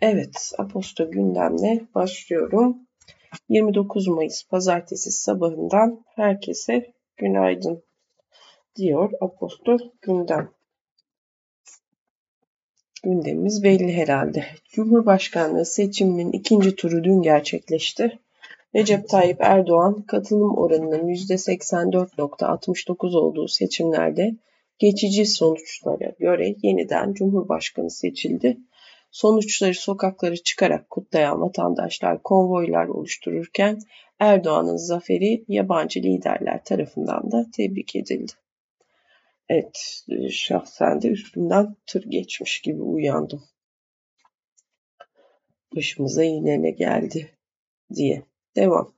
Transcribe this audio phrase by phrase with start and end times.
[0.00, 2.78] Evet, Aposto gündemle başlıyorum.
[3.48, 7.82] 29 Mayıs pazartesi sabahından herkese günaydın
[8.76, 10.50] diyor Aposto gündem.
[13.02, 14.44] Gündemimiz belli herhalde.
[14.68, 18.18] Cumhurbaşkanlığı seçiminin ikinci turu dün gerçekleşti.
[18.74, 24.36] Recep Tayyip Erdoğan katılım oranının %84.69 olduğu seçimlerde
[24.78, 28.58] geçici sonuçlara göre yeniden Cumhurbaşkanı seçildi.
[29.16, 33.78] Sonuçları sokakları çıkarak kutlayan vatandaşlar konvoylar oluştururken
[34.18, 38.32] Erdoğan'ın zaferi yabancı liderler tarafından da tebrik edildi.
[39.48, 43.44] Evet, şahsen de üstümden tır geçmiş gibi uyandım.
[45.76, 47.30] Başımıza yine ne geldi
[47.94, 48.22] diye.
[48.56, 48.92] Devam.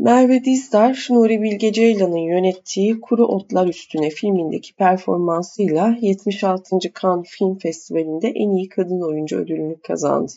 [0.00, 6.78] Merve Dizdar, Nuri Bilge Ceylan'ın yönettiği Kuru Otlar Üstüne filmindeki performansıyla 76.
[7.02, 10.32] Cannes Film Festivali'nde en iyi kadın oyuncu ödülünü kazandı.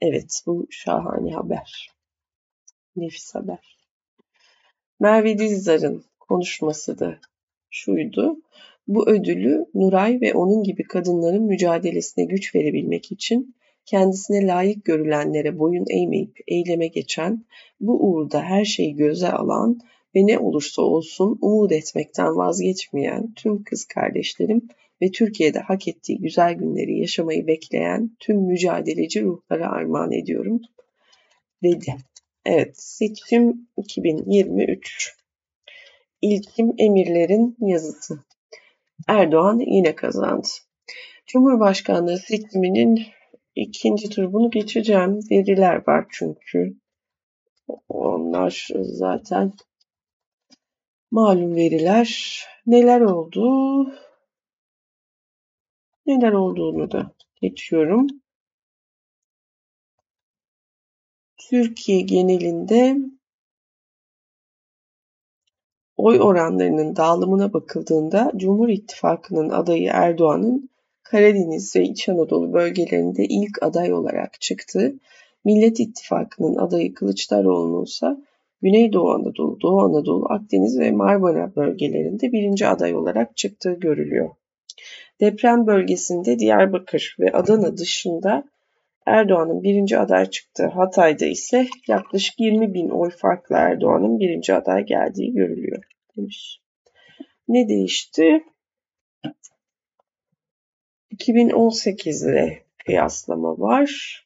[0.00, 1.90] Evet, bu şahane haber.
[2.96, 3.78] Nefis haber.
[5.00, 7.18] Merve Dizdar'ın konuşması da
[7.70, 8.36] şuydu.
[8.88, 13.54] Bu ödülü Nuray ve onun gibi kadınların mücadelesine güç verebilmek için
[13.86, 17.44] kendisine layık görülenlere boyun eğmeyip eyleme geçen,
[17.80, 19.80] bu uğurda her şeyi göze alan
[20.14, 24.68] ve ne olursa olsun umut etmekten vazgeçmeyen tüm kız kardeşlerim
[25.02, 30.60] ve Türkiye'de hak ettiği güzel günleri yaşamayı bekleyen tüm mücadeleci ruhlara armağan ediyorum
[31.62, 31.96] dedi.
[32.46, 35.16] Evet, seçim 2023.
[36.22, 38.24] İlkim Emirlerin yazısı.
[39.08, 40.48] Erdoğan yine kazandı.
[41.26, 43.06] Cumhurbaşkanlığı seçiminin
[43.56, 45.20] ikinci tur bunu geçeceğim.
[45.30, 46.76] Veriler var çünkü.
[47.88, 49.52] Onlar zaten
[51.10, 52.40] malum veriler.
[52.66, 53.46] Neler oldu?
[56.06, 57.10] Neler olduğunu da
[57.42, 58.06] geçiyorum.
[61.36, 62.96] Türkiye genelinde
[65.96, 70.70] oy oranlarının dağılımına bakıldığında Cumhur İttifakı'nın adayı Erdoğan'ın
[71.10, 74.94] Karadeniz ve İç Anadolu bölgelerinde ilk aday olarak çıktı.
[75.44, 78.06] Millet İttifakı'nın adayı Kılıçdaroğlu'nun ise
[78.62, 84.30] Güneydoğu Anadolu, Doğu Anadolu, Akdeniz ve Marmara bölgelerinde birinci aday olarak çıktığı görülüyor.
[85.20, 88.44] Deprem bölgesinde Diyarbakır ve Adana dışında
[89.06, 90.66] Erdoğan'ın birinci aday çıktı.
[90.66, 95.82] Hatay'da ise yaklaşık 20 bin oy farklı Erdoğan'ın birinci aday geldiği görülüyor
[96.16, 96.60] demiş.
[97.48, 98.44] Ne değişti?
[101.16, 104.22] 2018 ile kıyaslama var.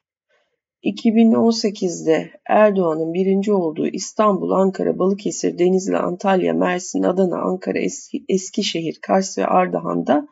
[0.85, 9.39] 2018'de Erdoğan'ın birinci olduğu İstanbul, Ankara, Balıkesir, Denizli, Antalya, Mersin, Adana, Ankara, Eski, Eskişehir, Kars
[9.39, 10.29] ve Ardahan'da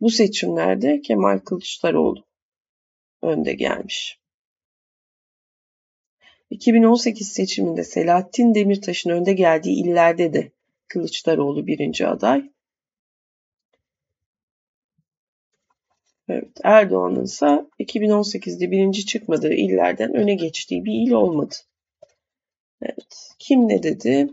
[0.00, 2.24] bu seçimlerde Kemal Kılıçdaroğlu
[3.22, 4.18] önde gelmiş.
[6.50, 10.50] 2018 seçiminde Selahattin Demirtaş'ın önde geldiği illerde de
[10.88, 12.50] Kılıçdaroğlu birinci aday.
[16.28, 21.54] Evet, Erdoğan'ın ise 2018'de birinci çıkmadığı illerden öne geçtiği bir il olmadı.
[22.82, 24.28] Evet, kim ne dedi?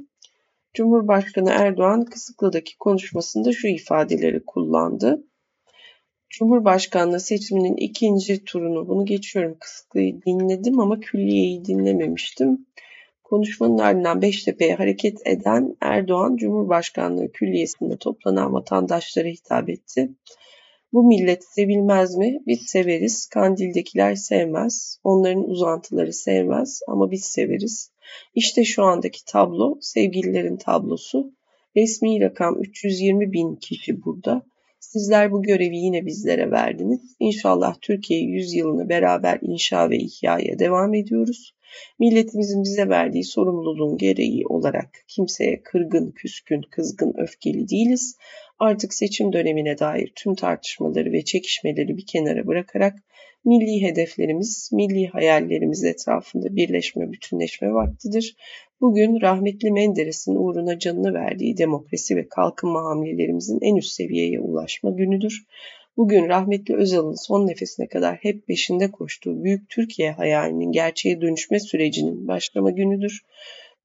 [0.73, 5.23] Cumhurbaşkanı Erdoğan Kısıklı'daki konuşmasında şu ifadeleri kullandı.
[6.29, 12.65] Cumhurbaşkanlığı seçiminin ikinci turunu, bunu geçiyorum Kısıklı'yı dinledim ama külliyeyi dinlememiştim.
[13.23, 20.09] Konuşmanın ardından Beştepe'ye hareket eden Erdoğan, Cumhurbaşkanlığı Külliyesi'nde toplanan vatandaşlara hitap etti.
[20.93, 22.39] Bu millet sevilmez mi?
[22.47, 23.25] Biz severiz.
[23.27, 24.99] Kandil'dekiler sevmez.
[25.03, 27.91] Onların uzantıları sevmez ama biz severiz.
[28.35, 31.33] İşte şu andaki tablo sevgililerin tablosu.
[31.77, 34.45] Resmi rakam 320 bin kişi burada.
[34.79, 37.15] Sizler bu görevi yine bizlere verdiniz.
[37.19, 41.55] İnşallah Türkiye yüzyılını beraber inşa ve ihyaya devam ediyoruz.
[41.99, 48.15] Milletimizin bize verdiği sorumluluğun gereği olarak kimseye kırgın, küskün, kızgın, öfkeli değiliz.
[48.59, 52.95] Artık seçim dönemine dair tüm tartışmaları ve çekişmeleri bir kenara bırakarak
[53.45, 58.35] milli hedeflerimiz, milli hayallerimiz etrafında birleşme, bütünleşme vaktidir.
[58.81, 65.45] Bugün rahmetli Menderes'in uğruna canını verdiği demokrasi ve kalkınma hamlelerimizin en üst seviyeye ulaşma günüdür.
[65.97, 72.27] Bugün rahmetli Özal'ın son nefesine kadar hep peşinde koştuğu büyük Türkiye hayalinin gerçeğe dönüşme sürecinin
[72.27, 73.21] başlama günüdür.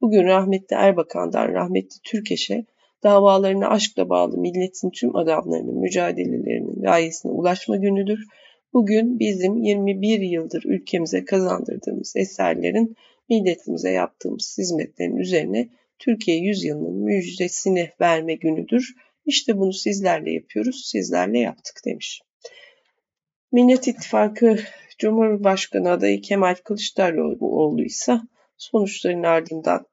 [0.01, 2.65] Bugün rahmetli Erbakan'dan rahmetli Türkeş'e
[3.05, 8.27] davalarına aşkla bağlı milletin tüm adamlarının mücadelelerinin gayesine ulaşma günüdür.
[8.73, 12.97] Bugün bizim 21 yıldır ülkemize kazandırdığımız eserlerin
[13.29, 15.69] milletimize yaptığımız hizmetlerin üzerine
[15.99, 18.95] Türkiye yüzyılının müjdesini verme günüdür.
[19.27, 22.23] İşte bunu sizlerle yapıyoruz, sizlerle yaptık demiş.
[23.53, 24.59] Millet İttifakı
[24.99, 28.21] Cumhurbaşkanı adayı Kemal Kılıçdaroğlu ise
[28.57, 29.87] sonuçların ardından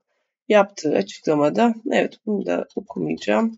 [0.52, 3.58] yaptığı açıklamada, evet bunu da okumayacağım.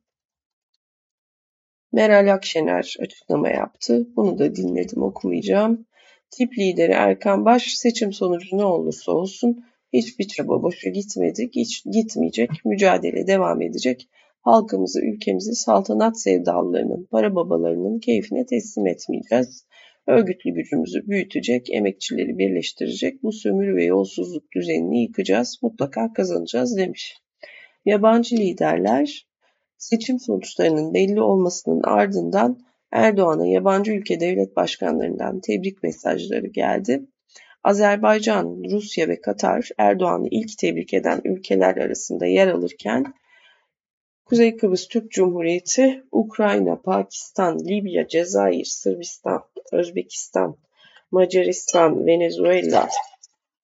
[1.92, 4.08] Meral Akşener açıklama yaptı.
[4.16, 5.86] Bunu da dinledim okumayacağım.
[6.32, 12.50] Tip lideri Erkan Baş seçim sonucu ne olursa olsun hiçbir çaba boşa gitmedi, hiç gitmeyecek,
[12.66, 14.10] mücadele devam edecek.
[14.42, 19.66] Halkımızı, ülkemizi saltanat sevdalılarının, para babalarının keyfine teslim etmeyeceğiz.
[20.08, 27.18] Örgütlü gücümüzü büyütecek, emekçileri birleştirecek, bu sömürü ve yolsuzluk düzenini yıkacağız, mutlaka kazanacağız demiş.
[27.86, 29.28] Yabancı liderler
[29.78, 32.60] seçim sonuçlarının belli olmasının ardından
[32.92, 37.06] Erdoğan'a yabancı ülke devlet başkanlarından tebrik mesajları geldi.
[37.64, 43.06] Azerbaycan, Rusya ve Katar Erdoğan'ı ilk tebrik eden ülkeler arasında yer alırken
[44.34, 50.58] Kuzey Kıbrıs Türk Cumhuriyeti, Ukrayna, Pakistan, Libya, Cezayir, Sırbistan, Özbekistan,
[51.12, 52.90] Macaristan, Venezuela,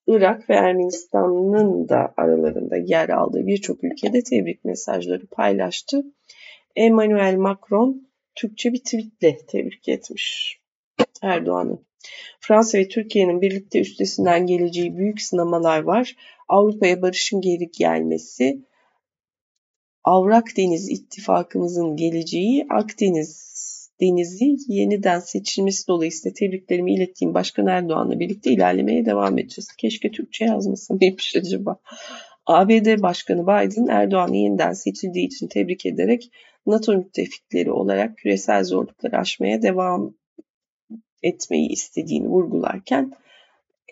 [0.07, 6.03] Irak ve Ermenistan'ın da aralarında yer aldığı birçok ülkede tebrik mesajları paylaştı.
[6.75, 10.57] Emmanuel Macron Türkçe bir tweetle tebrik etmiş
[11.21, 11.79] Erdoğan'ı.
[12.39, 16.15] Fransa ve Türkiye'nin birlikte üstesinden geleceği büyük sınamalar var.
[16.47, 18.68] Avrupa'ya barışın geri gelmesi,
[20.09, 23.49] Avrak Deniz ittifakımızın geleceği, Akdeniz
[24.01, 29.67] Denizi yeniden seçilmesi dolayısıyla tebriklerimi ilettiğim Başkan Erdoğan'la birlikte ilerlemeye devam edeceğiz.
[29.77, 31.79] Keşke Türkçe yazmasam neymiş acaba?
[32.45, 36.31] ABD Başkanı Biden Erdoğan'ı yeniden seçildiği için tebrik ederek
[36.65, 40.13] NATO müttefikleri olarak küresel zorlukları aşmaya devam
[41.23, 43.11] etmeyi istediğini vurgularken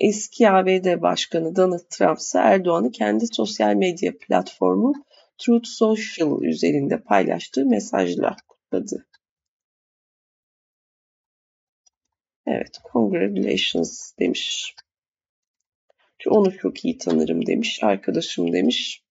[0.01, 4.93] eski ABD Başkanı Donald Trump ise Erdoğan'ı kendi sosyal medya platformu
[5.37, 9.07] Truth Social üzerinde paylaştığı mesajla kutladı.
[12.45, 14.75] Evet, congratulations demiş.
[16.27, 17.83] Onu çok iyi tanırım demiş.
[17.83, 19.03] Arkadaşım demiş.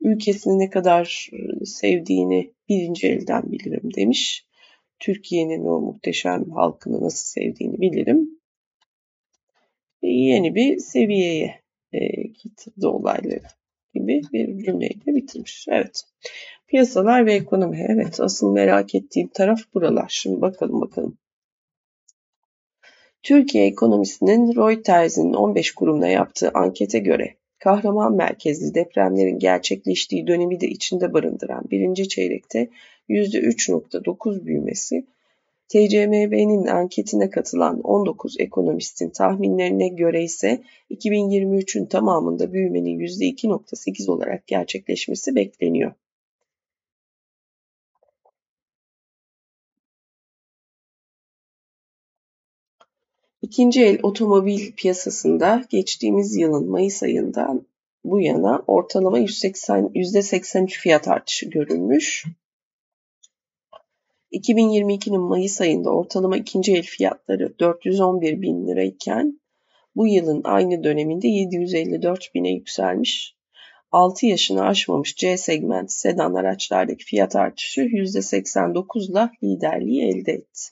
[0.00, 4.46] Ülkesini ne kadar e, sevdiğini birinci elden bilirim demiş.
[4.98, 8.40] Türkiye'nin o muhteşem halkını nasıl sevdiğini bilirim.
[10.02, 11.60] E, yeni bir seviyeye
[11.92, 13.46] e, getirdi olayları
[13.94, 15.66] gibi bir cümleyle bitirmiş.
[15.68, 16.02] Evet.
[16.66, 17.86] Piyasalar ve ekonomi.
[17.88, 20.06] Evet asıl merak ettiğim taraf buralar.
[20.08, 21.18] Şimdi bakalım bakalım.
[23.22, 31.12] Türkiye ekonomisinin Reuters'in 15 kurumla yaptığı ankete göre kahraman merkezli depremlerin gerçekleştiği dönemi de içinde
[31.12, 32.68] barındıran birinci çeyrekte
[33.08, 35.06] %3.9 büyümesi,
[35.72, 45.92] TCMB'nin anketine katılan 19 ekonomistin tahminlerine göre ise 2023'ün tamamında büyümenin %2.8 olarak gerçekleşmesi bekleniyor.
[53.42, 57.66] İkinci el otomobil piyasasında geçtiğimiz yılın Mayıs ayından
[58.04, 62.26] bu yana ortalama 180, %83 fiyat artışı görülmüş.
[64.32, 69.40] 2022'nin Mayıs ayında ortalama ikinci el fiyatları 411 bin lirayken
[69.96, 73.36] bu yılın aynı döneminde 754 bine yükselmiş.
[73.92, 80.62] 6 yaşını aşmamış C segment sedan araçlardaki fiyat artışı %89 ile liderliği elde etti.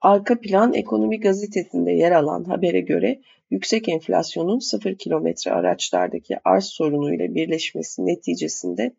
[0.00, 7.34] Arka plan Ekonomi Gazetesi'nde yer alan habere göre yüksek enflasyonun sıfır kilometre araçlardaki arz sorunuyla
[7.34, 8.94] birleşmesi neticesinde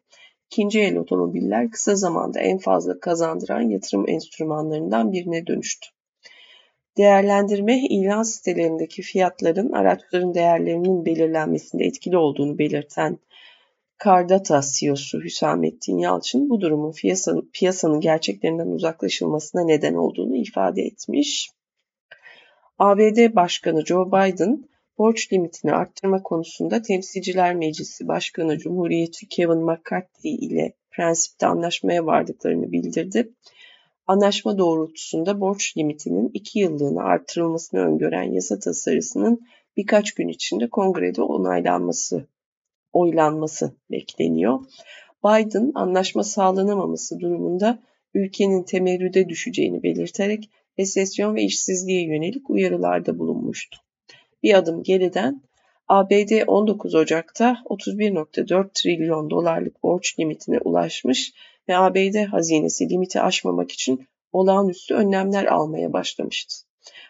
[0.52, 5.88] ikinci el otomobiller kısa zamanda en fazla kazandıran yatırım enstrümanlarından birine dönüştü.
[6.98, 13.20] Değerlendirme ilan sitelerindeki fiyatların araçların değerlerinin belirlenmesinde etkili olduğunu belirten
[13.98, 21.50] Kardata CEO'su Hüsamettin Yalçın bu durumun piyasanın, piyasanın gerçeklerinden uzaklaşılmasına neden olduğunu ifade etmiş.
[22.80, 24.64] ABD Başkanı Joe Biden
[24.98, 33.34] borç limitini arttırma konusunda Temsilciler Meclisi Başkanı Cumhuriyetçi Kevin McCarthy ile prensipte anlaşmaya vardıklarını bildirdi.
[34.08, 39.40] Anlaşma doğrultusunda borç limitinin iki yıllığına artırılmasını öngören yasa tasarısının
[39.78, 42.28] birkaç gün içinde kongrede onaylanması
[42.94, 44.60] oylanması bekleniyor.
[45.26, 47.80] Biden anlaşma sağlanamaması durumunda
[48.14, 50.50] ülkenin temerrüde düşeceğini belirterek
[50.80, 53.85] resesyon ve işsizliğe yönelik uyarılarda bulunmuştu.
[54.44, 55.42] Bir adım geriden
[55.88, 61.34] ABD 19 Ocak'ta 31.4 trilyon dolarlık borç limitine ulaşmış
[61.70, 66.56] ve ABD hazinesi limiti aşmamak için olağanüstü önlemler almaya başlamıştı.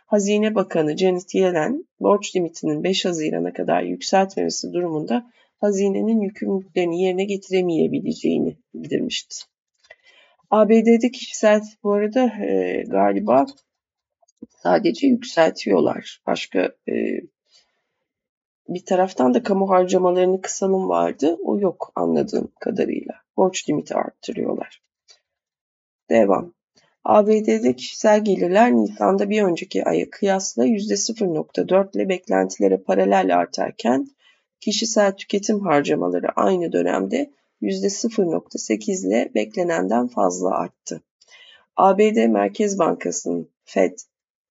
[0.05, 8.58] Hazine Bakanı Janet Yellen borç limitinin 5 Haziran'a kadar yükseltmemesi durumunda hazinenin yükümlülüklerini yerine getiremeyebileceğini
[8.74, 9.36] bildirmişti.
[10.50, 13.46] ABD'de kişisel bu arada e, galiba
[14.49, 16.21] Sadece yükseltiyorlar.
[16.27, 16.59] Başka
[16.89, 17.21] e,
[18.69, 21.37] bir taraftan da kamu harcamalarını kısalım vardı.
[21.43, 23.13] O yok anladığım kadarıyla.
[23.37, 24.81] Borç limiti arttırıyorlar.
[26.09, 26.53] Devam.
[27.03, 34.07] ABD'de kişisel gelirler Nisan'da bir önceki aya kıyasla %0.4 ile beklentilere paralel artarken
[34.59, 41.01] kişisel tüketim harcamaları aynı dönemde %0.8 ile beklenenden fazla arttı.
[41.75, 43.99] ABD Merkez Bankası'nın Fed,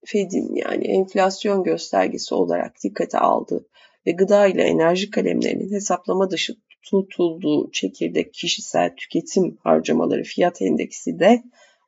[0.05, 3.67] Fed'in yani enflasyon göstergesi olarak dikkate aldığı
[4.07, 11.43] ve gıda ile enerji kalemlerinin hesaplama dışı tutulduğu çekirdek kişisel tüketim harcamaları fiyat endeksi de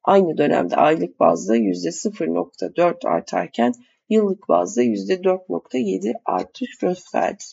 [0.04, 3.72] aynı dönemde aylık bazda %0.4 artarken
[4.08, 7.44] yıllık bazda %4.7 artış gösterdi.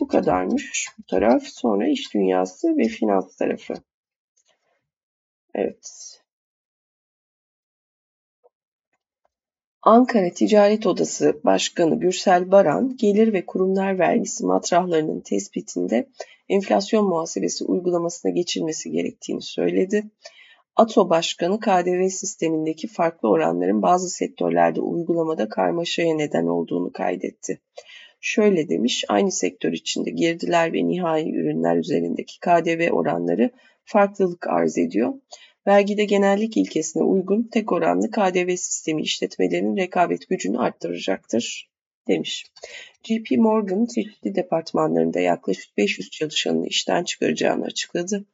[0.00, 1.42] Bu kadarmış bu taraf.
[1.42, 3.74] Sonra iş dünyası ve finans tarafı.
[5.54, 6.20] Evet.
[9.82, 16.08] Ankara Ticaret Odası Başkanı Gürsel Baran, gelir ve kurumlar vergisi matrahlarının tespitinde
[16.48, 20.04] enflasyon muhasebesi uygulamasına geçilmesi gerektiğini söyledi.
[20.76, 27.60] ATO Başkanı KDV sistemindeki farklı oranların bazı sektörlerde uygulamada karmaşaya neden olduğunu kaydetti.
[28.20, 33.50] Şöyle demiş, aynı sektör içinde girdiler ve nihai ürünler üzerindeki KDV oranları
[33.84, 35.14] farklılık arz ediyor.
[35.68, 41.70] Vergide genellik ilkesine uygun tek oranlı KDV sistemi işletmelerinin rekabet gücünü arttıracaktır
[42.08, 42.46] demiş.
[43.02, 48.24] JP Morgan çeşitli departmanlarında yaklaşık 500 çalışanını işten çıkaracağını açıkladı.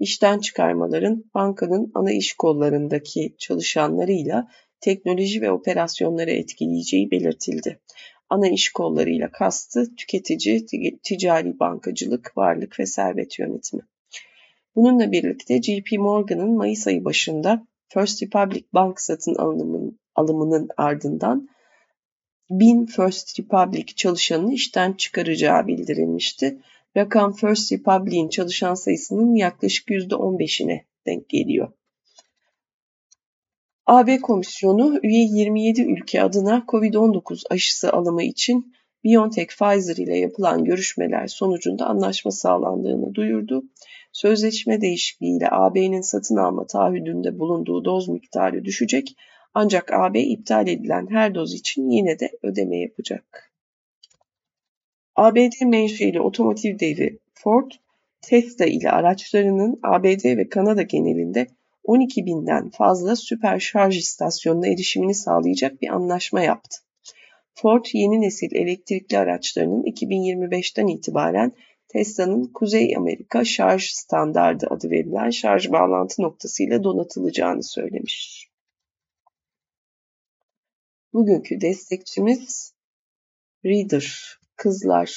[0.00, 4.48] İşten çıkarmaların bankanın ana iş kollarındaki çalışanlarıyla
[4.80, 7.80] teknoloji ve operasyonları etkileyeceği belirtildi.
[8.30, 10.66] Ana iş kollarıyla kastı tüketici,
[11.02, 13.82] ticari bankacılık, varlık ve servet yönetimi.
[14.76, 21.48] Bununla birlikte JP Morgan'ın Mayıs ayı başında First Republic Bank satın alımının, alımının ardından
[22.50, 26.60] 1000 First Republic çalışanını işten çıkaracağı bildirilmişti.
[26.96, 31.72] Rakam First Republic'in çalışan sayısının yaklaşık %15'ine denk geliyor.
[33.86, 41.26] AB Komisyonu üye 27 ülke adına COVID-19 aşısı alımı için BioNTech Pfizer ile yapılan görüşmeler
[41.26, 43.62] sonucunda anlaşma sağlandığını duyurdu.
[44.16, 49.16] Sözleşme değişikliğiyle AB'nin satın alma taahhüdünde bulunduğu doz miktarı düşecek
[49.54, 53.52] ancak AB iptal edilen her doz için yine de ödeme yapacak.
[55.16, 57.70] ABD menşeli otomotiv devi Ford,
[58.20, 61.46] Tesla ile araçlarının ABD ve Kanada genelinde
[61.84, 66.76] 12 binden fazla süper şarj istasyonuna erişimini sağlayacak bir anlaşma yaptı.
[67.54, 71.52] Ford yeni nesil elektrikli araçlarının 2025'ten itibaren
[71.88, 78.48] Tesla'nın Kuzey Amerika Şarj Standardı adı verilen şarj bağlantı noktasıyla donatılacağını söylemiş.
[81.12, 82.72] Bugünkü destekçimiz
[83.64, 85.10] Reader, Kızlar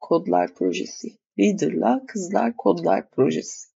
[0.00, 1.08] Kodlar Projesi.
[1.38, 3.68] Reader'la Kızlar Kodlar Projesi.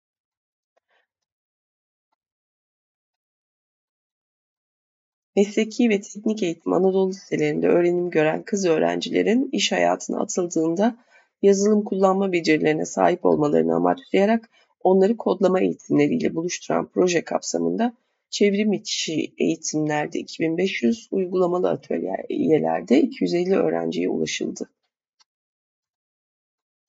[5.36, 10.96] Mesleki ve teknik eğitim Anadolu liselerinde öğrenim gören kız öğrencilerin iş hayatına atıldığında
[11.42, 17.92] yazılım kullanma becerilerine sahip olmalarını amaçlayarak onları kodlama eğitimleriyle buluşturan proje kapsamında
[18.30, 24.70] çevrim içi eğitimlerde 2500, uygulamalı atölyelerde 250 öğrenciye ulaşıldı.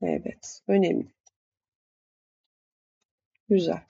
[0.02, 1.08] Evet, önemli.
[3.50, 3.82] Güzel.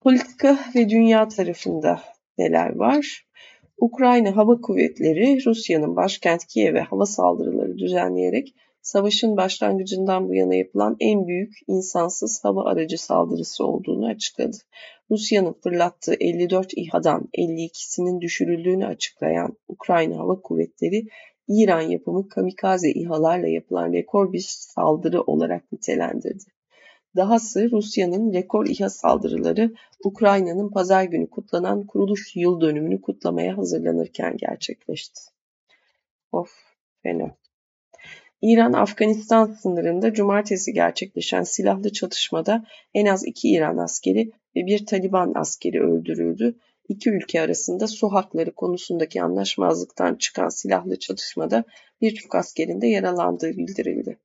[0.00, 2.02] Politika ve dünya tarafında
[2.38, 3.26] neler var?
[3.78, 11.26] Ukrayna Hava Kuvvetleri Rusya'nın başkent Kiev'e hava saldırıları düzenleyerek savaşın başlangıcından bu yana yapılan en
[11.26, 14.56] büyük insansız hava aracı saldırısı olduğunu açıkladı.
[15.10, 21.06] Rusya'nın fırlattığı 54 İHA'dan 52'sinin düşürüldüğünü açıklayan Ukrayna Hava Kuvvetleri,
[21.48, 26.44] İran yapımı kamikaze İHA'larla yapılan rekor bir saldırı olarak nitelendirdi.
[27.16, 29.74] Dahası Rusya'nın rekor İHA saldırıları
[30.04, 35.20] Ukrayna'nın pazar günü kutlanan kuruluş yıl dönümünü kutlamaya hazırlanırken gerçekleşti.
[36.32, 36.50] Of
[37.02, 37.41] fena.
[38.42, 45.32] İran Afganistan sınırında cumartesi gerçekleşen silahlı çatışmada en az iki İran askeri ve bir Taliban
[45.34, 46.54] askeri öldürüldü.
[46.88, 51.64] İki ülke arasında su hakları konusundaki anlaşmazlıktan çıkan silahlı çatışmada
[52.00, 54.18] birçok askerin de yaralandığı bildirildi.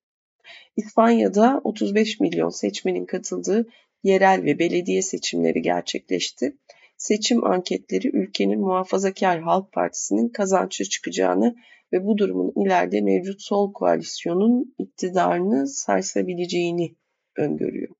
[0.76, 3.68] İspanya'da 35 milyon seçmenin katıldığı
[4.04, 6.58] yerel ve belediye seçimleri gerçekleşti.
[6.98, 11.56] Seçim anketleri ülkenin Muhafazakar Halk Partisi'nin kazançlı çıkacağını
[11.94, 16.96] ve bu durumun ileride mevcut sol koalisyonun iktidarını sarsabileceğini
[17.38, 17.96] öngörüyor.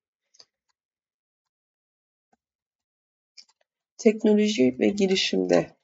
[3.96, 5.76] Teknoloji ve girişimde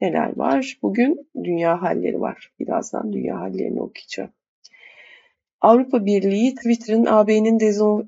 [0.00, 0.78] neler var?
[0.82, 2.52] Bugün dünya halleri var.
[2.60, 4.32] Birazdan dünya hallerini okuyacağım.
[5.62, 7.60] Avrupa Birliği Twitter'ın AB'nin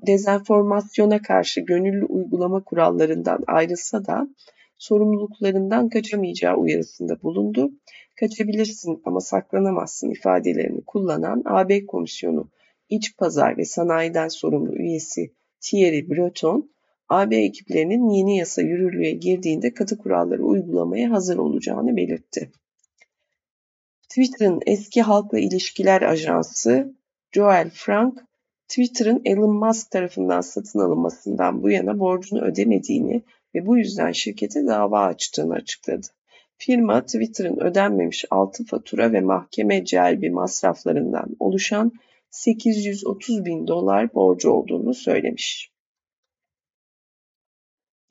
[0.07, 4.27] dezenformasyona karşı gönüllü uygulama kurallarından ayrılsa da
[4.77, 7.71] sorumluluklarından kaçamayacağı uyarısında bulundu.
[8.19, 12.49] Kaçabilirsin ama saklanamazsın ifadelerini kullanan AB Komisyonu
[12.89, 15.31] İç Pazar ve Sanayi'den sorumlu üyesi
[15.61, 16.71] Thierry Breton,
[17.09, 22.51] AB ekiplerinin yeni yasa yürürlüğe girdiğinde katı kuralları uygulamaya hazır olacağını belirtti.
[24.09, 26.95] Twitter'ın eski halkla ilişkiler ajansı
[27.35, 28.23] Joel Frank,
[28.67, 33.23] Twitter'ın Elon Musk tarafından satın alınmasından bu yana borcunu ödemediğini
[33.55, 36.07] ve bu yüzden şirkete dava açtığını açıkladı.
[36.57, 41.91] Firma Twitter'ın ödenmemiş altı fatura ve mahkeme celbi masraflarından oluşan
[42.29, 45.71] 830 bin dolar borcu olduğunu söylemiş.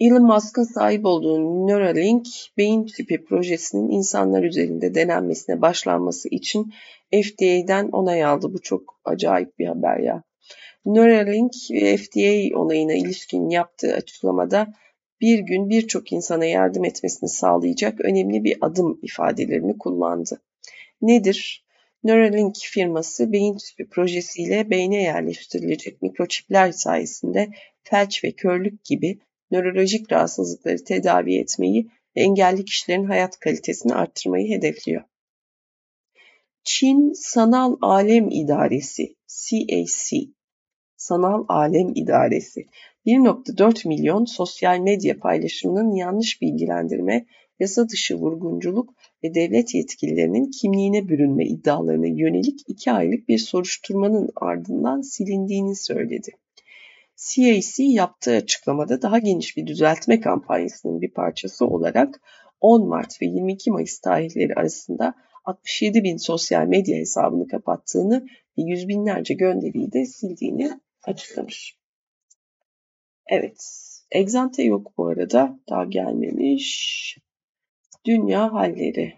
[0.01, 2.27] Elon Musk'ın sahip olduğu Neuralink
[2.57, 6.73] beyin çipi projesinin insanlar üzerinde denenmesine başlanması için
[7.23, 8.53] FDA'den onay aldı.
[8.53, 10.23] Bu çok acayip bir haber ya.
[10.87, 11.53] Neuralink
[11.99, 14.75] FDA onayına ilişkin yaptığı açıklamada
[15.21, 20.41] bir gün birçok insana yardım etmesini sağlayacak önemli bir adım ifadelerini kullandı.
[21.03, 21.65] Nedir?
[22.05, 27.49] Neuralink firması beyin çipi projesiyle beyne yerleştirilecek mikroçipler sayesinde
[27.83, 29.19] felç ve körlük gibi
[29.51, 35.03] nörolojik rahatsızlıkları tedavi etmeyi ve engelli kişilerin hayat kalitesini arttırmayı hedefliyor.
[36.65, 40.29] Çin Sanal Alem İdaresi CAC
[40.97, 42.67] Sanal Alem İdaresi
[43.07, 47.27] 1.4 milyon sosyal medya paylaşımının yanlış bilgilendirme,
[47.61, 48.95] yasa dışı vurgunculuk
[49.25, 56.31] ve devlet yetkililerinin kimliğine bürünme iddialarına yönelik iki aylık bir soruşturmanın ardından silindiğini söyledi.
[57.17, 62.21] CAC yaptığı açıklamada daha geniş bir düzeltme kampanyasının bir parçası olarak
[62.61, 68.27] 10 Mart ve 22 Mayıs tarihleri arasında 67 bin sosyal medya hesabını kapattığını
[68.59, 71.77] ve yüz binlerce gönderiyi de sildiğini açıklamış.
[73.27, 73.65] Evet,
[74.11, 75.59] egzante yok bu arada.
[75.69, 77.19] Daha gelmemiş.
[78.05, 79.15] Dünya halleri.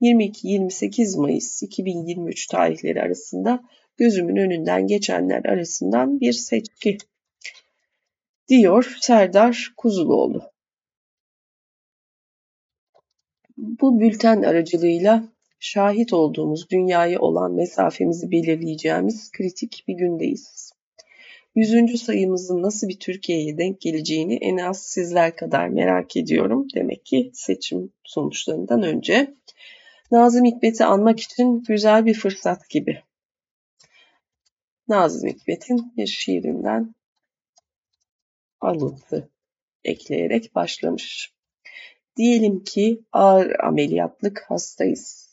[0.00, 3.62] 22-28 Mayıs 2023 tarihleri arasında
[3.96, 6.98] gözümün önünden geçenler arasından bir seçki
[8.48, 10.42] diyor Serdar Kuzuloğlu.
[13.56, 15.24] Bu bülten aracılığıyla
[15.60, 20.72] şahit olduğumuz dünyaya olan mesafemizi belirleyeceğimiz kritik bir gündeyiz.
[21.54, 26.66] Yüzüncü sayımızın nasıl bir Türkiye'ye denk geleceğini en az sizler kadar merak ediyorum.
[26.74, 29.34] Demek ki seçim sonuçlarından önce.
[30.10, 33.02] Nazım Hikmet'i anmak için güzel bir fırsat gibi.
[34.88, 36.94] Nazım Hikmet'in bir şiirinden
[38.60, 39.30] alıntı
[39.84, 41.34] ekleyerek başlamış.
[42.16, 45.29] Diyelim ki ağır ameliyatlık hastayız.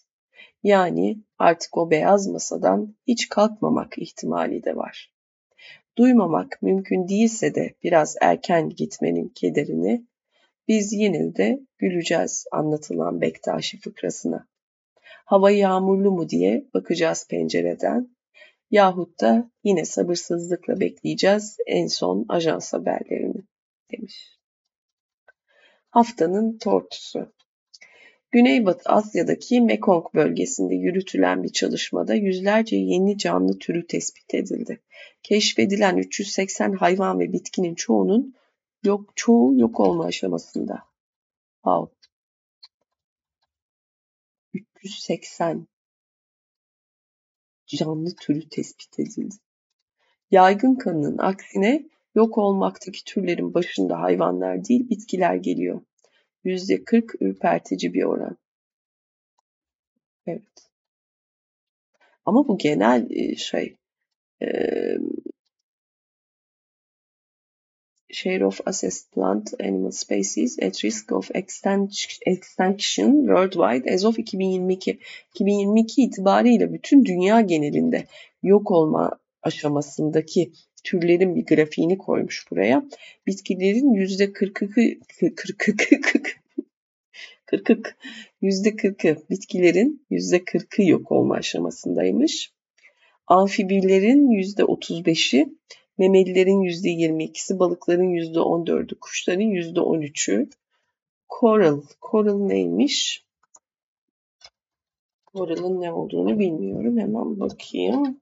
[0.63, 5.13] Yani artık o beyaz masadan hiç kalkmamak ihtimali de var.
[5.97, 10.05] Duymamak mümkün değilse de biraz erken gitmenin kederini
[10.67, 14.47] biz yine de güleceğiz anlatılan Bektaşi fıkrasına.
[15.25, 18.17] Hava yağmurlu mu diye bakacağız pencereden
[18.71, 23.43] yahut da yine sabırsızlıkla bekleyeceğiz en son ajans haberlerini
[23.91, 24.39] demiş.
[25.89, 27.33] Haftanın tortusu.
[28.37, 34.81] Güneybatı Asya'daki Mekong bölgesinde yürütülen bir çalışmada yüzlerce yeni canlı türü tespit edildi.
[35.23, 38.35] Keşfedilen 380 hayvan ve bitkinin çoğunun
[38.83, 40.83] yok çoğu yok olma aşamasında.
[41.63, 41.95] Wow.
[44.53, 45.67] 380
[47.67, 49.35] canlı türü tespit edildi.
[50.31, 55.81] Yaygın kanının aksine yok olmaktaki türlerin başında hayvanlar değil bitkiler geliyor.
[56.43, 58.37] Yüzde 40 ürpertici bir oran.
[60.27, 60.71] Evet.
[62.25, 63.77] Ama bu genel e, şey
[68.09, 74.99] share of assessed plant animal species at risk of extinction worldwide as of 2022.
[75.33, 78.07] 2022 itibariyle bütün dünya genelinde
[78.43, 80.51] yok olma aşamasındaki
[80.83, 82.85] türlerin bir grafiğini koymuş buraya.
[83.27, 84.99] Bitkilerin yüzde 40'ı
[85.35, 85.57] 40
[87.45, 87.97] 40
[88.41, 92.51] yüzde 40'ı bitkilerin yüzde 40'ı yok olma aşamasındaymış.
[93.27, 95.57] Amfibilerin yüzde 35'i
[95.97, 100.49] memelilerin %22'si, balıkların %14'ü, kuşların %13'ü.
[101.39, 101.81] Coral.
[102.01, 103.25] Coral neymiş?
[105.33, 106.97] Coral'ın ne olduğunu bilmiyorum.
[106.97, 108.19] Hemen bakayım.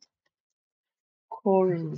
[1.46, 1.96] Coral.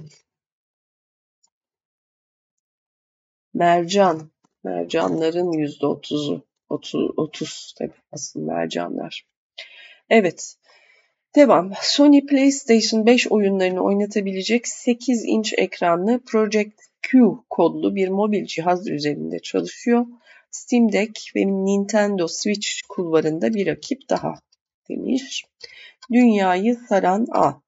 [3.54, 4.32] Mercan.
[4.64, 6.44] Mercanların %30'u.
[6.70, 9.26] 30, 30 tabii asıl mercanlar.
[10.10, 10.56] Evet.
[11.36, 11.74] Devam.
[11.82, 19.40] Sony PlayStation 5 oyunlarını oynatabilecek 8 inç ekranlı Project Q kodlu bir mobil cihaz üzerinde
[19.40, 20.06] çalışıyor.
[20.52, 24.34] Steam Deck ve Nintendo Switch kulvarında bir rakip daha
[24.90, 25.46] demiş.
[26.12, 27.67] Dünyayı saran A.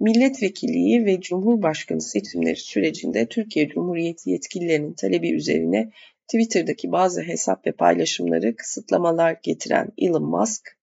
[0.00, 5.90] Milletvekilliği ve Cumhurbaşkanı seçimleri sürecinde Türkiye Cumhuriyeti yetkililerinin talebi üzerine
[6.28, 10.76] Twitter'daki bazı hesap ve paylaşımları kısıtlamalar getiren Elon Musk,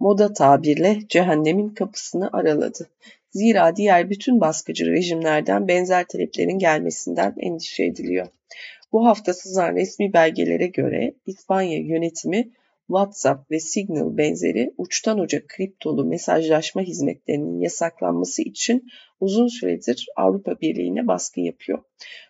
[0.00, 2.90] moda tabirle cehennemin kapısını araladı.
[3.30, 8.26] Zira diğer bütün baskıcı rejimlerden benzer taleplerin gelmesinden endişe ediliyor.
[8.92, 12.50] Bu hafta sızan resmi belgelere göre İspanya yönetimi
[12.90, 18.88] WhatsApp ve Signal benzeri uçtan uca kriptolu mesajlaşma hizmetlerinin yasaklanması için
[19.20, 21.78] uzun süredir Avrupa Birliği'ne baskı yapıyor.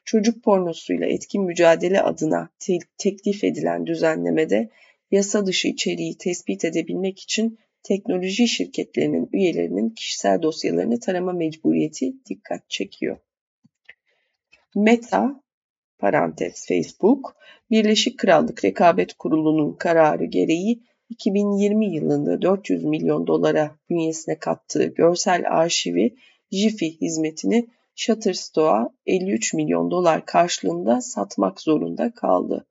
[0.04, 4.70] Çocuk pornosuyla etkin mücadele adına te- teklif edilen düzenlemede
[5.10, 13.18] yasa dışı içeriği tespit edebilmek için teknoloji şirketlerinin üyelerinin kişisel dosyalarını tarama mecburiyeti dikkat çekiyor.
[14.74, 15.42] Meta
[16.00, 17.36] parantez Facebook,
[17.70, 26.16] Birleşik Krallık Rekabet Kurulu'nun kararı gereği 2020 yılında 400 milyon dolara bünyesine kattığı görsel arşivi
[26.52, 32.66] Jiffy hizmetini Shutterstock'a 53 milyon dolar karşılığında satmak zorunda kaldı.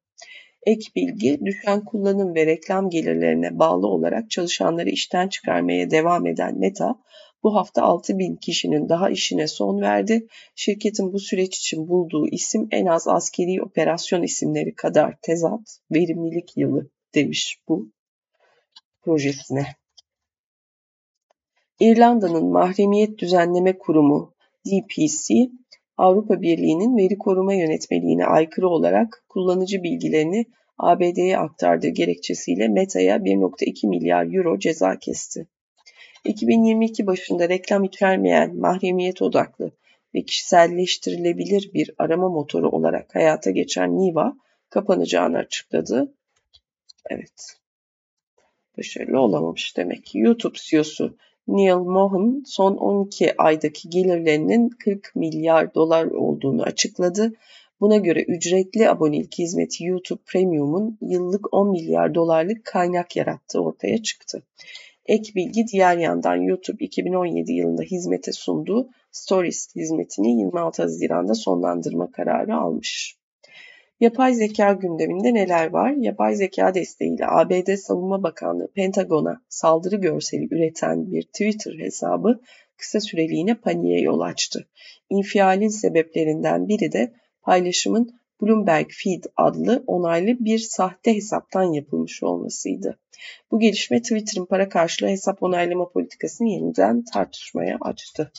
[0.65, 6.95] Ek bilgi, düşen kullanım ve reklam gelirlerine bağlı olarak çalışanları işten çıkarmaya devam eden Meta,
[7.43, 10.27] bu hafta 6 bin kişinin daha işine son verdi.
[10.55, 16.89] Şirketin bu süreç için bulduğu isim en az askeri operasyon isimleri kadar tezat, verimlilik yılı
[17.15, 17.91] demiş bu
[19.01, 19.65] projesine.
[21.79, 24.33] İrlanda'nın Mahremiyet Düzenleme Kurumu
[24.65, 25.49] DPC,
[25.97, 30.45] Avrupa Birliği'nin veri koruma yönetmeliğine aykırı olarak kullanıcı bilgilerini
[30.77, 35.47] ABD'ye aktardığı gerekçesiyle Meta'ya 1.2 milyar euro ceza kesti.
[36.25, 39.71] 2022 başında reklam içermeyen mahremiyet odaklı
[40.15, 44.33] ve kişiselleştirilebilir bir arama motoru olarak hayata geçen Niva
[44.69, 46.13] kapanacağını açıkladı.
[47.09, 47.57] Evet.
[48.77, 50.19] Başarılı olamamış demek ki.
[50.19, 57.33] YouTube CEO'su Neil Mohan son 12 aydaki gelirlerinin 40 milyar dolar olduğunu açıkladı.
[57.81, 64.43] Buna göre ücretli abonelik hizmeti YouTube Premium'un yıllık 10 milyar dolarlık kaynak yarattığı ortaya çıktı.
[65.09, 72.55] Ek bilgi diğer yandan YouTube 2017 yılında hizmete sunduğu Stories hizmetini 26 Haziran'da sonlandırma kararı
[72.55, 73.17] almış.
[73.99, 75.91] Yapay zeka gündeminde neler var?
[75.91, 82.41] Yapay zeka desteğiyle ABD Savunma Bakanlığı Pentagon'a saldırı görseli üreten bir Twitter hesabı
[82.77, 84.67] kısa süreliğine paniğe yol açtı.
[85.09, 92.99] İnfialin sebeplerinden biri de paylaşımın Bloomberg Feed adlı onaylı bir sahte hesaptan yapılmış olmasıydı.
[93.51, 98.31] Bu gelişme Twitter'ın para karşılığı hesap onaylama politikasını yeniden tartışmaya açtı.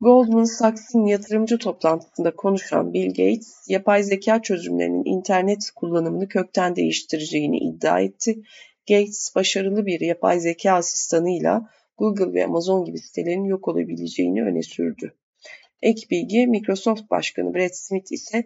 [0.00, 8.00] Goldman Sachs'ın yatırımcı toplantısında konuşan Bill Gates, yapay zeka çözümlerinin internet kullanımını kökten değiştireceğini iddia
[8.00, 8.42] etti.
[8.88, 15.14] Gates, başarılı bir yapay zeka asistanıyla Google ve Amazon gibi sitelerin yok olabileceğini öne sürdü.
[15.82, 18.44] Ek bilgi, Microsoft Başkanı Brad Smith ise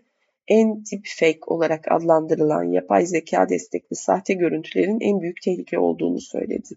[0.49, 6.75] en deepfake olarak adlandırılan yapay zeka destekli sahte görüntülerin en büyük tehlike olduğunu söyledi.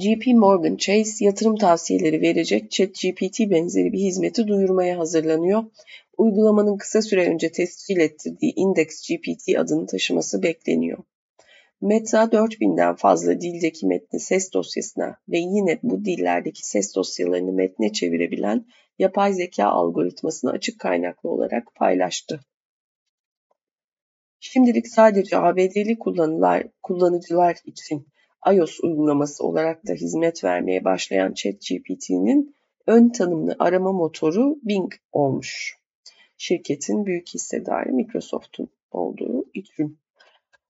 [0.00, 5.64] JP Morgan Chase yatırım tavsiyeleri verecek ChatGPT benzeri bir hizmeti duyurmaya hazırlanıyor.
[6.16, 10.98] Uygulamanın kısa süre önce tescil ettirdiği Index GPT adını taşıması bekleniyor.
[11.80, 18.66] Meta 4000'den fazla dildeki metni ses dosyasına ve yine bu dillerdeki ses dosyalarını metne çevirebilen
[18.98, 22.40] yapay zeka algoritmasını açık kaynaklı olarak paylaştı.
[24.40, 25.98] Şimdilik sadece ABD'li
[26.82, 28.06] kullanıcılar için
[28.52, 35.78] iOS uygulaması olarak da hizmet vermeye başlayan ChatGPT'nin ön tanımlı arama motoru Bing olmuş.
[36.36, 39.98] Şirketin büyük hissedarı Microsoft'un olduğu için.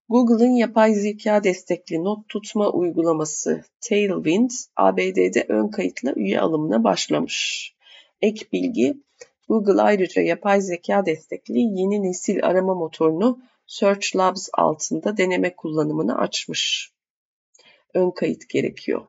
[0.09, 7.73] Google'ın yapay zeka destekli not tutma uygulaması Tailwind, ABD'de ön kayıtla üye alımına başlamış.
[8.21, 8.97] Ek bilgi,
[9.49, 16.93] Google ayrıca yapay zeka destekli yeni nesil arama motorunu Search Labs altında deneme kullanımını açmış.
[17.95, 19.07] Ön kayıt gerekiyor.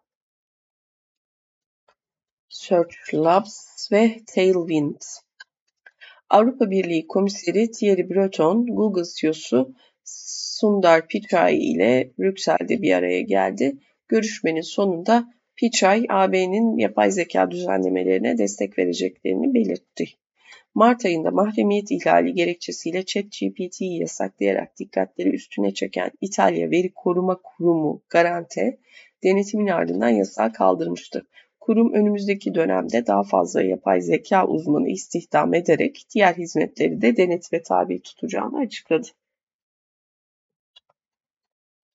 [2.50, 5.02] Search Labs ve Tailwind.
[6.30, 9.76] Avrupa Birliği Komiseri Thierry Breton, Google CEO'su
[10.60, 13.78] Sundar Pichai ile Brüksel'de bir araya geldi.
[14.08, 20.06] Görüşmenin sonunda Pichai, AB'nin yapay zeka düzenlemelerine destek vereceklerini belirtti.
[20.76, 28.80] Mart ayında mahremiyet ihlali gerekçesiyle ChatGPT'yi yasaklayarak dikkatleri üstüne çeken İtalya Veri Koruma Kurumu Garante
[29.24, 31.28] denetimin ardından yasağı kaldırmıştı.
[31.60, 38.02] Kurum önümüzdeki dönemde daha fazla yapay zeka uzmanı istihdam ederek diğer hizmetleri de denetime tabi
[38.02, 39.08] tutacağını açıkladı.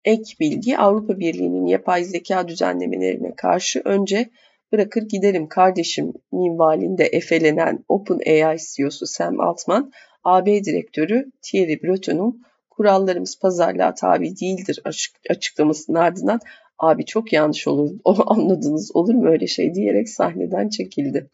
[0.04, 4.30] Ek bilgi Avrupa Birliği'nin yapay zeka düzenlemelerine karşı önce
[4.72, 9.92] bırakır giderim kardeşim minvalinde efelenen OpenAI CEO'su Sam Altman,
[10.24, 16.40] AB direktörü Thierry Breton'un kurallarımız pazarlığa tabi değildir açık, açıklamasının ardından
[16.78, 17.90] abi çok yanlış olur
[18.26, 21.30] anladınız olur mu öyle şey diyerek sahneden çekildi.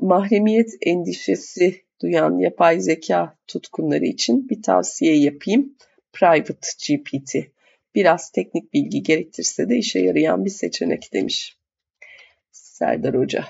[0.00, 5.76] Mahremiyet endişesi duyan yapay zeka tutkunları için bir tavsiye yapayım.
[6.20, 7.34] Private GPT.
[7.94, 11.56] Biraz teknik bilgi gerektirse de işe yarayan bir seçenek demiş.
[12.50, 13.44] Serdar Hoca.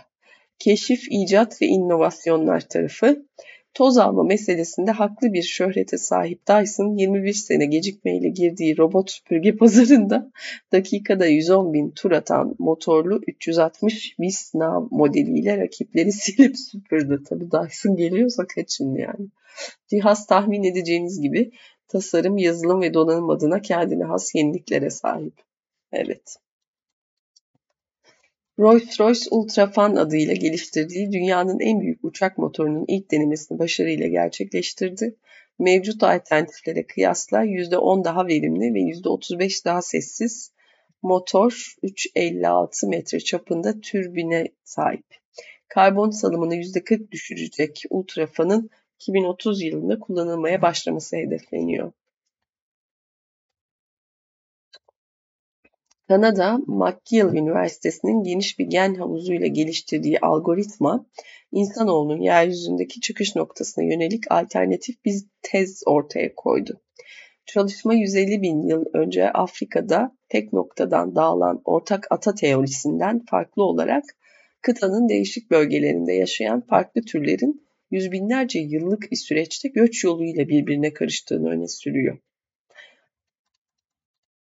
[0.58, 3.26] Keşif, icat ve inovasyonlar tarafı
[3.74, 10.30] toz alma meselesinde haklı bir şöhrete sahip Dyson 21 sene gecikmeyle girdiği robot süpürge pazarında
[10.72, 17.22] dakikada 110 bin tur atan motorlu 360 Visna modeliyle rakipleri silip süpürdü.
[17.28, 19.28] Tabi Dyson geliyorsa kaçın yani.
[19.90, 21.50] Cihaz tahmin edeceğiniz gibi
[21.88, 25.34] tasarım, yazılım ve donanım adına kendine has yeniliklere sahip.
[25.92, 26.36] Evet.
[28.58, 35.16] Rolls-Royce Ultrafan adıyla geliştirdiği dünyanın en büyük uçak motorunun ilk denemesini başarıyla gerçekleştirdi.
[35.58, 40.52] Mevcut alternatiflere kıyasla %10 daha verimli ve %35 daha sessiz
[41.02, 45.06] motor 3.56 metre çapında türbine sahip.
[45.68, 51.92] Karbon salımını %40 düşürecek Ultrafan'ın 2030 yılında kullanılmaya başlaması hedefleniyor.
[56.08, 61.06] Kanada McGill Üniversitesi'nin geniş bir gen havuzuyla geliştirdiği algoritma,
[61.52, 66.80] insanoğlunun yeryüzündeki çıkış noktasına yönelik alternatif bir tez ortaya koydu.
[67.46, 74.04] Çalışma 150 bin yıl önce Afrika'da tek noktadan dağılan ortak ata teorisinden farklı olarak
[74.62, 81.50] kıtanın değişik bölgelerinde yaşayan farklı türlerin yüz binlerce yıllık bir süreçte göç yoluyla birbirine karıştığını
[81.50, 82.18] öne sürüyor.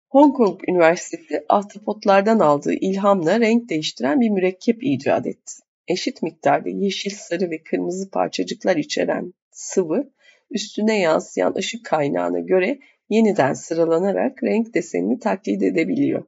[0.09, 5.53] Hong Kong Üniversitesi ahtapotlardan aldığı ilhamla renk değiştiren bir mürekkep icat etti.
[5.89, 10.13] Eşit miktarda yeşil, sarı ve kırmızı parçacıklar içeren sıvı
[10.51, 12.79] üstüne yansıyan ışık kaynağına göre
[13.09, 16.25] yeniden sıralanarak renk desenini taklit edebiliyor.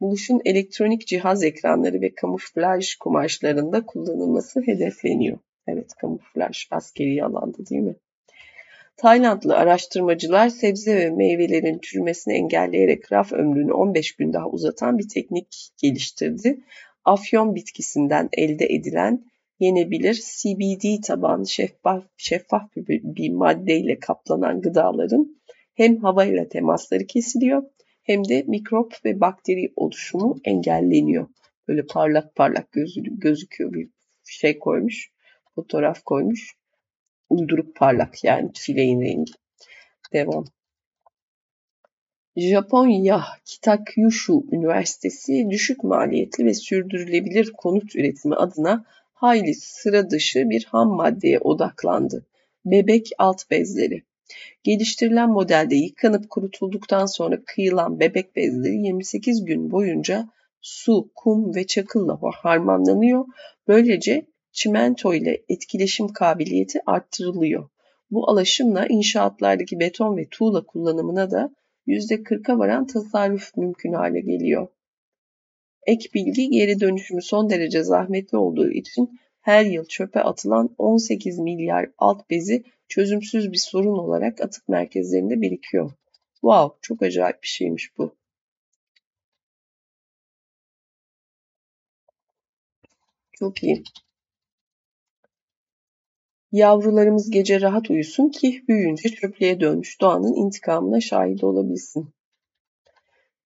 [0.00, 5.38] Buluşun elektronik cihaz ekranları ve kamuflaj kumaşlarında kullanılması hedefleniyor.
[5.68, 7.96] Evet kamuflaj askeri alanda değil mi?
[8.96, 15.68] Taylandlı araştırmacılar sebze ve meyvelerin çürümesini engelleyerek raf ömrünü 15 gün daha uzatan bir teknik
[15.82, 16.60] geliştirdi.
[17.04, 19.24] Afyon bitkisinden elde edilen
[19.60, 25.38] yenebilir CBD tabanlı şeffaf, şeffaf bir maddeyle kaplanan gıdaların
[25.74, 27.62] hem havayla temasları kesiliyor
[28.02, 31.28] hem de mikrop ve bakteri oluşumu engelleniyor.
[31.68, 33.88] Böyle parlak parlak gözü, gözüküyor bir
[34.24, 35.10] şey koymuş,
[35.58, 36.54] fotoğraf koymuş
[37.30, 39.32] uyduruk parlak yani fileğin rengi.
[40.12, 40.44] Devam.
[42.36, 50.88] Japonya Kitakyushu Üniversitesi düşük maliyetli ve sürdürülebilir konut üretimi adına hayli sıra dışı bir ham
[50.88, 52.26] maddeye odaklandı.
[52.64, 54.02] Bebek alt bezleri.
[54.62, 60.28] Geliştirilen modelde yıkanıp kurutulduktan sonra kıyılan bebek bezleri 28 gün boyunca
[60.60, 63.24] su, kum ve çakılla harmanlanıyor.
[63.68, 67.68] Böylece çimento ile etkileşim kabiliyeti arttırılıyor.
[68.10, 71.50] Bu alaşımla inşaatlardaki beton ve tuğla kullanımına da
[71.86, 74.68] %40'a varan tasarruf mümkün hale geliyor.
[75.86, 81.90] Ek bilgi geri dönüşümü son derece zahmetli olduğu için her yıl çöpe atılan 18 milyar
[81.98, 85.92] alt bezi çözümsüz bir sorun olarak atık merkezlerinde birikiyor.
[86.32, 88.14] Wow, çok acayip bir şeymiş bu.
[93.32, 93.82] Çok iyi.
[96.52, 102.08] Yavrularımız gece rahat uyusun ki büyüyünce çöplüğe dönmüş doğanın intikamına şahit olabilsin.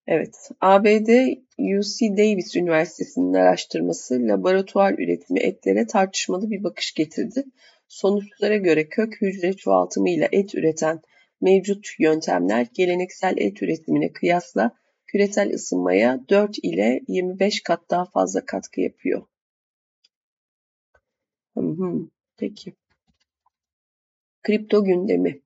[0.07, 7.43] Evet, ABD UC Davis Üniversitesi'nin araştırması laboratuvar üretimi etlere tartışmalı bir bakış getirdi.
[7.87, 11.01] Sonuçlara göre kök hücre çoğaltımıyla et üreten
[11.41, 14.71] mevcut yöntemler geleneksel et üretimine kıyasla
[15.07, 19.23] küresel ısınmaya 4 ile 25 kat daha fazla katkı yapıyor.
[21.57, 22.73] Hı hı, peki.
[24.43, 25.41] Kripto gündemi.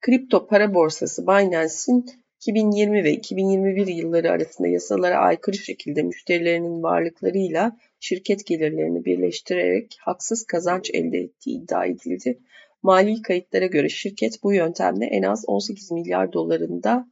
[0.00, 8.46] Kripto para borsası Binance'in 2020 ve 2021 yılları arasında yasalara aykırı şekilde müşterilerinin varlıklarıyla şirket
[8.46, 12.38] gelirlerini birleştirerek haksız kazanç elde ettiği iddia edildi.
[12.82, 17.08] Mali kayıtlara göre şirket bu yöntemle en az 18 milyar dolarında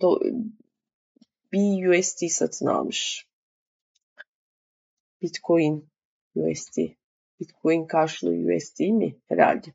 [0.00, 0.20] do,
[1.52, 3.26] BUSD satın almış.
[5.22, 5.88] Bitcoin
[6.34, 6.78] USD.
[7.42, 9.16] Bitcoin karşılığı USD mi?
[9.28, 9.66] Herhalde.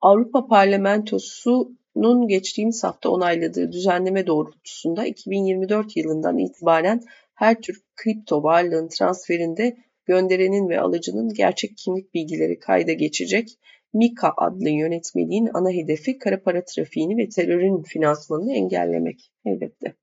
[0.00, 7.02] Avrupa Parlamentosu'nun geçtiğimiz hafta onayladığı düzenleme doğrultusunda 2024 yılından itibaren
[7.34, 13.58] her tür kripto varlığın transferinde gönderenin ve alıcının gerçek kimlik bilgileri kayda geçecek
[13.92, 19.94] MiCA adlı yönetmeliğin ana hedefi kara para trafiğini ve terörün finansmanını engellemek elbette.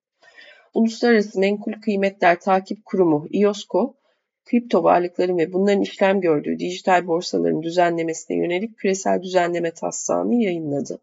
[0.74, 3.96] Uluslararası Menkul Kıymetler Takip Kurumu IOSCO,
[4.46, 11.02] kripto varlıkların ve bunların işlem gördüğü dijital borsaların düzenlemesine yönelik küresel düzenleme taslağını yayınladı.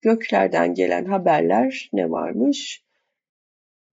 [0.00, 2.82] Göklerden gelen haberler ne varmış?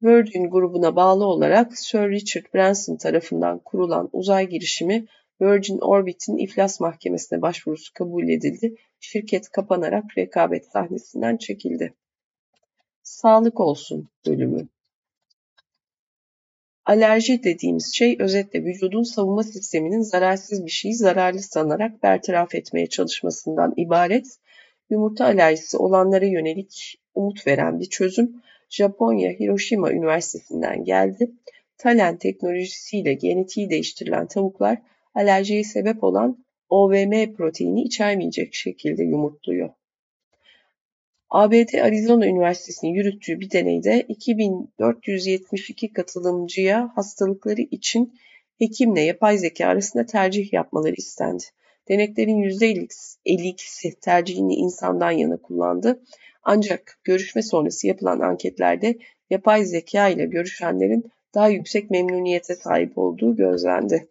[0.04, 5.08] Virgin grubuna bağlı olarak Sir Richard Branson tarafından kurulan uzay girişimi
[5.42, 8.76] Virgin Orbit'in iflas mahkemesine başvurusu kabul edildi.
[9.00, 11.94] Şirket kapanarak rekabet sahnesinden çekildi.
[13.04, 14.68] Sağlık olsun bölümü.
[16.86, 23.74] Alerji dediğimiz şey özetle vücudun savunma sisteminin zararsız bir şeyi zararlı sanarak bertaraf etmeye çalışmasından
[23.78, 24.26] ibaret.
[24.90, 31.32] Yumurta alerjisi olanlara yönelik umut veren bir çözüm Japonya Hiroşima Üniversitesi'nden geldi.
[31.78, 34.78] Talen teknolojisiyle genetiği değiştirilen tavuklar
[35.16, 39.70] alerjiye sebep olan OVM proteini içermeyecek şekilde yumurtluyor.
[41.34, 48.20] ABD Arizona Üniversitesi'nin yürüttüğü bir deneyde 2472 katılımcıya hastalıkları için
[48.60, 51.44] hekimle yapay zeka arasında tercih yapmaları istendi.
[51.90, 56.04] Deneklerin %52'si tercihini insandan yana kullandı.
[56.44, 58.98] Ancak görüşme sonrası yapılan anketlerde
[59.30, 64.08] yapay zeka ile görüşenlerin daha yüksek memnuniyete sahip olduğu gözlendi.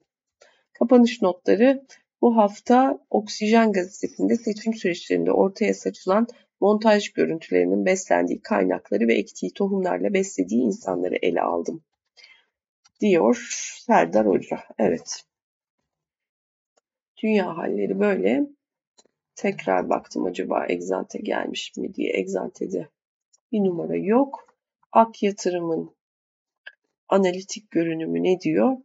[0.73, 1.83] Kapanış notları
[2.23, 6.27] bu hafta Oksijen gazetesinde seçim süreçlerinde ortaya saçılan
[6.63, 11.83] montaj görüntülerinin beslendiği kaynakları ve ektiği tohumlarla beslediği insanları ele aldım.
[13.01, 13.49] Diyor
[13.87, 14.61] Serdar Hoca.
[14.79, 15.25] Evet.
[17.23, 18.47] Dünya halleri böyle.
[19.35, 22.13] Tekrar baktım acaba egzante gelmiş mi diye.
[22.13, 22.89] Egzantede
[23.53, 24.57] bir numara yok.
[24.93, 25.95] Ak yatırımın
[27.09, 28.77] analitik görünümü ne diyor?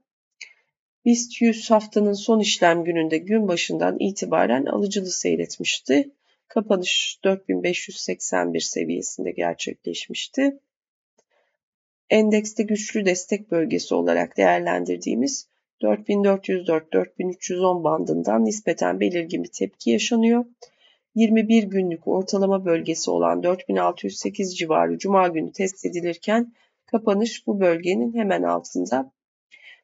[1.06, 6.12] BIST 100 haftanın son işlem gününde gün başından itibaren alıcılı seyretmişti.
[6.48, 10.60] Kapanış 4581 seviyesinde gerçekleşmişti.
[12.10, 15.48] Endekste güçlü destek bölgesi olarak değerlendirdiğimiz
[15.82, 20.46] 4404-4310 bandından nispeten belirgin bir tepki yaşanıyor.
[21.16, 26.54] 21 günlük ortalama bölgesi olan 4608 civarı cuma günü test edilirken
[26.86, 29.12] kapanış bu bölgenin hemen altında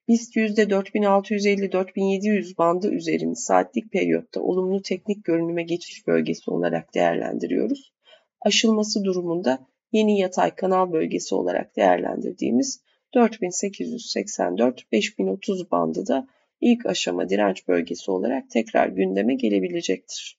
[0.08, 7.94] BIST %4650-4700 bandı üzerini saatlik periyotta olumlu teknik görünüme geçiş bölgesi olarak değerlendiriyoruz.
[8.42, 12.82] Aşılması durumunda yeni yatay kanal bölgesi olarak değerlendirdiğimiz
[13.16, 16.28] 4884-5030 bandı da
[16.62, 20.38] ilk aşama direnç bölgesi olarak tekrar gündeme gelebilecektir.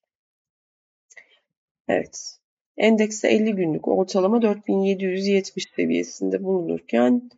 [1.88, 2.38] Evet.
[2.76, 7.30] Endekste 50 günlük ortalama 4770 seviyesinde bulunurken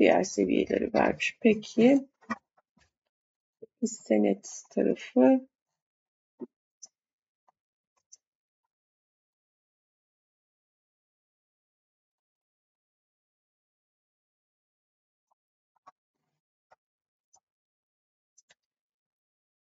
[0.00, 1.38] diğer seviyeleri vermiş.
[1.40, 2.08] Peki
[3.84, 5.40] senet tarafı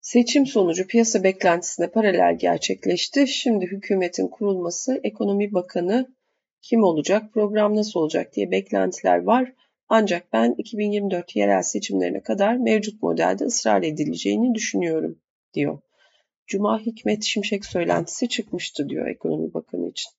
[0.00, 3.28] Seçim sonucu piyasa beklentisine paralel gerçekleşti.
[3.28, 6.14] Şimdi hükümetin kurulması, ekonomi bakanı
[6.62, 9.52] kim olacak, program nasıl olacak diye beklentiler var.
[9.94, 15.18] Ancak ben 2024 yerel seçimlerine kadar mevcut modelde ısrar edileceğini düşünüyorum,
[15.54, 15.78] diyor.
[16.46, 20.10] Cuma Hikmet Şimşek söylentisi çıkmıştı diyor Ekonomi Bakanı için.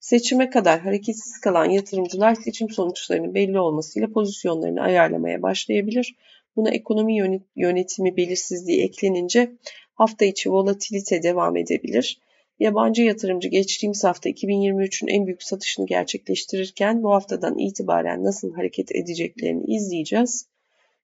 [0.00, 6.16] Seçime kadar hareketsiz kalan yatırımcılar seçim sonuçlarının belli olmasıyla pozisyonlarını ayarlamaya başlayabilir.
[6.56, 7.16] Buna ekonomi
[7.56, 9.52] yönetimi belirsizliği eklenince
[9.94, 12.20] hafta içi volatilite devam edebilir.
[12.58, 19.64] Yabancı yatırımcı geçtiğimiz hafta 2023'ün en büyük satışını gerçekleştirirken bu haftadan itibaren nasıl hareket edeceklerini
[19.66, 20.48] izleyeceğiz.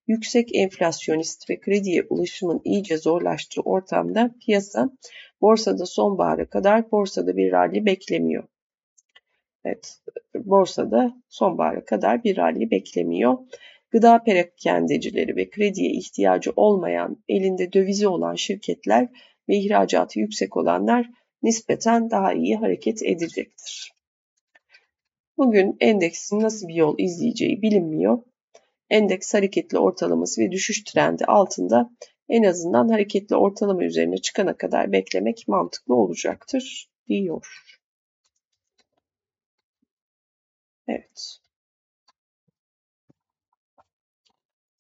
[0.07, 4.91] Yüksek enflasyonist ve krediye ulaşımın iyice zorlaştığı ortamda piyasa
[5.41, 8.45] borsada sonbahara kadar borsada bir rally beklemiyor.
[9.65, 9.99] Evet,
[10.35, 13.39] borsada sonbahara kadar bir rally beklemiyor.
[13.91, 19.09] Gıda perakendecileri ve krediye ihtiyacı olmayan, elinde dövizi olan şirketler
[19.49, 21.11] ve ihracatı yüksek olanlar
[21.45, 23.93] nispeten daha iyi hareket edecektir.
[25.39, 28.19] Bugün endeksin nasıl bir yol izleyeceği bilinmiyor.
[28.91, 31.91] endeks hareketli ortalaması ve düşüş trendi altında
[32.29, 37.47] en azından hareketli ortalama üzerine çıkana kadar beklemek mantıklı olacaktır diyor.
[40.89, 41.39] Evet.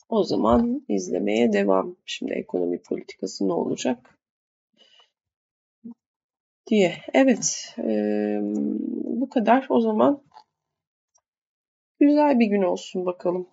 [0.09, 1.97] O zaman izlemeye devam.
[2.07, 4.14] Şimdi ekonomi politikası ne olacak?
[6.67, 6.97] Diye.
[7.15, 7.75] Evet.
[7.79, 8.39] E,
[9.05, 9.67] bu kadar.
[9.69, 10.23] O zaman
[12.01, 13.49] güzel bir gün olsun bakalım.